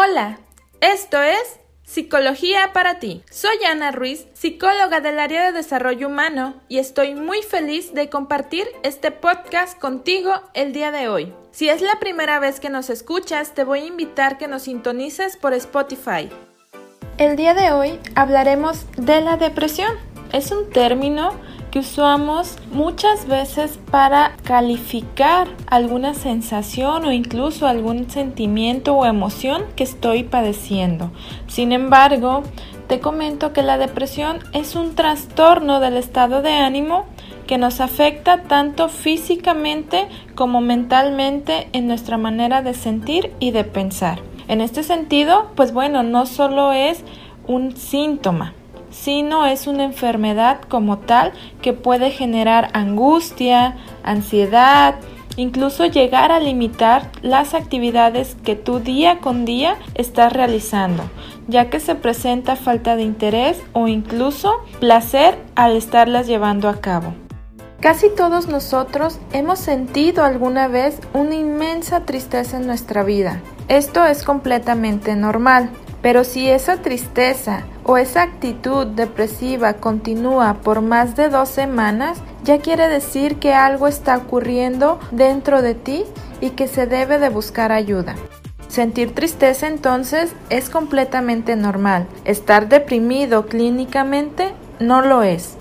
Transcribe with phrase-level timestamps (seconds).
[0.00, 0.38] Hola,
[0.80, 3.24] esto es Psicología para ti.
[3.32, 8.68] Soy Ana Ruiz, psicóloga del área de desarrollo humano, y estoy muy feliz de compartir
[8.84, 11.34] este podcast contigo el día de hoy.
[11.50, 15.36] Si es la primera vez que nos escuchas, te voy a invitar que nos sintonices
[15.36, 16.30] por Spotify.
[17.16, 19.96] El día de hoy hablaremos de la depresión.
[20.32, 21.32] Es un término
[21.70, 29.84] que usamos muchas veces para calificar alguna sensación o incluso algún sentimiento o emoción que
[29.84, 31.10] estoy padeciendo.
[31.46, 32.42] Sin embargo,
[32.86, 37.04] te comento que la depresión es un trastorno del estado de ánimo
[37.46, 44.20] que nos afecta tanto físicamente como mentalmente en nuestra manera de sentir y de pensar.
[44.48, 47.04] En este sentido, pues bueno, no solo es
[47.46, 48.54] un síntoma,
[48.90, 54.96] sino es una enfermedad como tal que puede generar angustia, ansiedad,
[55.36, 61.04] incluso llegar a limitar las actividades que tú día con día estás realizando,
[61.46, 67.14] ya que se presenta falta de interés o incluso placer al estarlas llevando a cabo.
[67.80, 73.40] Casi todos nosotros hemos sentido alguna vez una inmensa tristeza en nuestra vida.
[73.68, 75.70] Esto es completamente normal,
[76.02, 82.58] pero si esa tristeza o esa actitud depresiva continúa por más de dos semanas, ya
[82.58, 86.04] quiere decir que algo está ocurriendo dentro de ti
[86.40, 88.14] y que se debe de buscar ayuda.
[88.68, 92.06] Sentir tristeza entonces es completamente normal.
[92.24, 95.56] Estar deprimido clínicamente no lo es.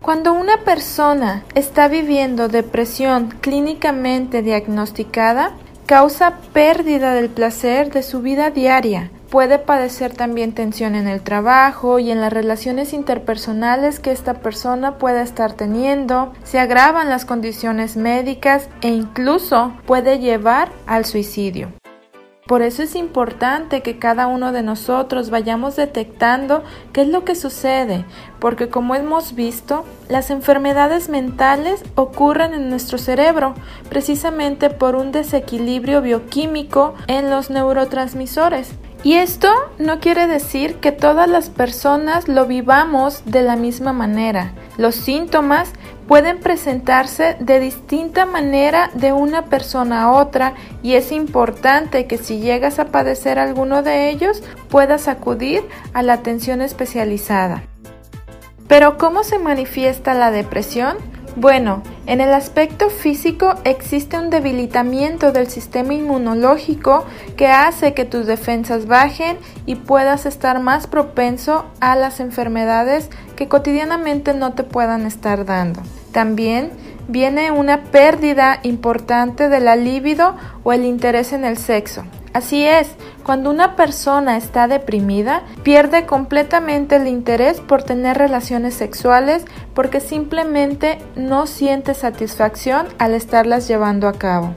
[0.00, 5.52] Cuando una persona está viviendo depresión clínicamente diagnosticada,
[5.86, 11.98] causa pérdida del placer de su vida diaria, Puede padecer también tensión en el trabajo
[11.98, 17.98] y en las relaciones interpersonales que esta persona pueda estar teniendo, se agravan las condiciones
[17.98, 21.70] médicas e incluso puede llevar al suicidio.
[22.46, 27.34] Por eso es importante que cada uno de nosotros vayamos detectando qué es lo que
[27.34, 28.06] sucede,
[28.40, 33.52] porque como hemos visto, las enfermedades mentales ocurren en nuestro cerebro
[33.90, 38.70] precisamente por un desequilibrio bioquímico en los neurotransmisores.
[39.04, 39.48] Y esto
[39.78, 44.52] no quiere decir que todas las personas lo vivamos de la misma manera.
[44.76, 45.72] Los síntomas
[46.08, 52.40] pueden presentarse de distinta manera de una persona a otra y es importante que si
[52.40, 57.62] llegas a padecer alguno de ellos puedas acudir a la atención especializada.
[58.66, 60.96] Pero ¿cómo se manifiesta la depresión?
[61.40, 67.04] Bueno, en el aspecto físico existe un debilitamiento del sistema inmunológico
[67.36, 73.46] que hace que tus defensas bajen y puedas estar más propenso a las enfermedades que
[73.46, 75.80] cotidianamente no te puedan estar dando.
[76.10, 76.72] También
[77.06, 80.34] viene una pérdida importante de la libido
[80.64, 82.02] o el interés en el sexo.
[82.32, 82.90] Así es,
[83.22, 89.44] cuando una persona está deprimida, pierde completamente el interés por tener relaciones sexuales
[89.74, 94.54] porque simplemente no siente satisfacción al estarlas llevando a cabo.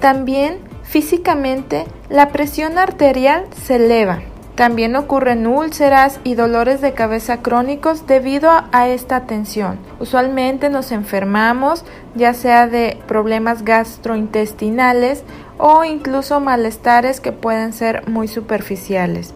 [0.00, 4.20] También físicamente la presión arterial se eleva.
[4.54, 9.80] También ocurren úlceras y dolores de cabeza crónicos debido a esta tensión.
[9.98, 15.24] Usualmente nos enfermamos ya sea de problemas gastrointestinales
[15.58, 19.34] o incluso malestares que pueden ser muy superficiales.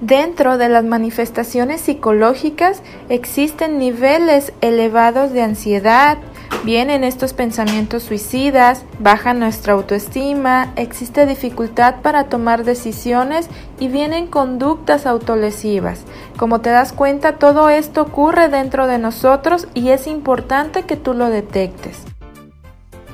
[0.00, 6.18] Dentro de las manifestaciones psicológicas existen niveles elevados de ansiedad,
[6.62, 13.48] vienen estos pensamientos suicidas, baja nuestra autoestima, existe dificultad para tomar decisiones
[13.80, 16.04] y vienen conductas autolesivas.
[16.36, 21.12] Como te das cuenta, todo esto ocurre dentro de nosotros y es importante que tú
[21.12, 22.04] lo detectes.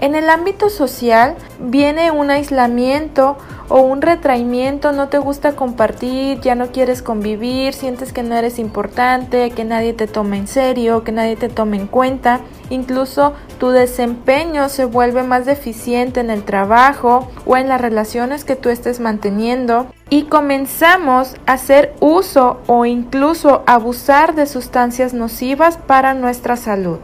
[0.00, 3.38] En el ámbito social viene un aislamiento
[3.69, 8.59] o un retraimiento, no te gusta compartir, ya no quieres convivir, sientes que no eres
[8.59, 12.41] importante, que nadie te tome en serio, que nadie te tome en cuenta,
[12.71, 18.56] incluso tu desempeño se vuelve más deficiente en el trabajo o en las relaciones que
[18.56, 26.14] tú estés manteniendo y comenzamos a hacer uso o incluso abusar de sustancias nocivas para
[26.14, 26.99] nuestra salud.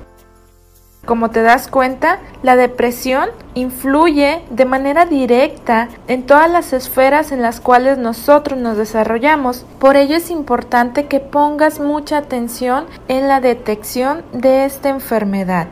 [1.07, 7.41] Como te das cuenta, la depresión influye de manera directa en todas las esferas en
[7.41, 9.65] las cuales nosotros nos desarrollamos.
[9.79, 15.69] Por ello es importante que pongas mucha atención en la detección de esta enfermedad.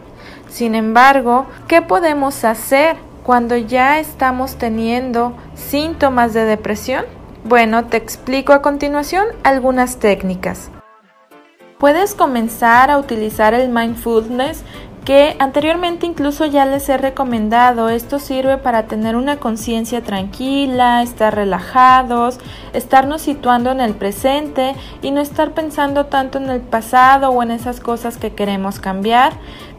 [0.48, 7.04] Sin embargo, ¿qué podemos hacer cuando ya estamos teniendo síntomas de depresión?
[7.44, 10.70] Bueno, te explico a continuación algunas técnicas.
[11.78, 14.64] Puedes comenzar a utilizar el mindfulness
[15.08, 17.88] que anteriormente incluso ya les he recomendado.
[17.88, 22.38] Esto sirve para tener una conciencia tranquila, estar relajados,
[22.74, 27.52] estarnos situando en el presente y no estar pensando tanto en el pasado o en
[27.52, 29.32] esas cosas que queremos cambiar.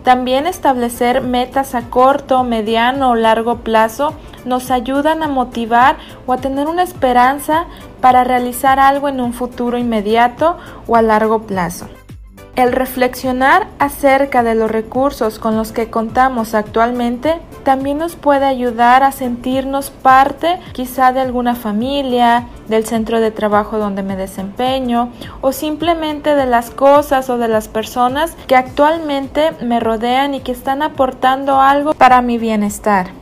[0.04, 4.16] También establecer metas a corto, mediano o largo plazo
[4.46, 7.68] nos ayudan a motivar o a tener una esperanza
[8.02, 11.88] para realizar algo en un futuro inmediato o a largo plazo.
[12.60, 19.02] El reflexionar acerca de los recursos con los que contamos actualmente también nos puede ayudar
[19.02, 25.10] a sentirnos parte quizá de alguna familia, del centro de trabajo donde me desempeño
[25.40, 30.52] o simplemente de las cosas o de las personas que actualmente me rodean y que
[30.52, 33.19] están aportando algo para mi bienestar.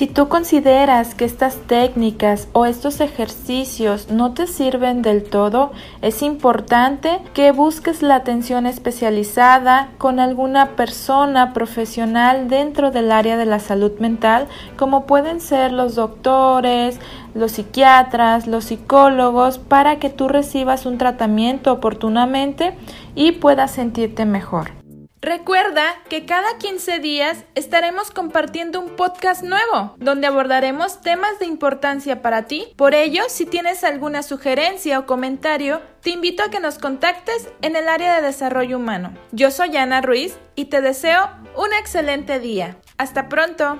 [0.00, 6.22] Si tú consideras que estas técnicas o estos ejercicios no te sirven del todo, es
[6.22, 13.58] importante que busques la atención especializada con alguna persona profesional dentro del área de la
[13.58, 14.48] salud mental,
[14.78, 16.98] como pueden ser los doctores,
[17.34, 22.72] los psiquiatras, los psicólogos, para que tú recibas un tratamiento oportunamente
[23.14, 24.79] y puedas sentirte mejor.
[25.22, 32.22] Recuerda que cada 15 días estaremos compartiendo un podcast nuevo donde abordaremos temas de importancia
[32.22, 32.72] para ti.
[32.76, 37.76] Por ello, si tienes alguna sugerencia o comentario, te invito a que nos contactes en
[37.76, 39.12] el área de desarrollo humano.
[39.30, 42.78] Yo soy Ana Ruiz y te deseo un excelente día.
[42.96, 43.78] Hasta pronto.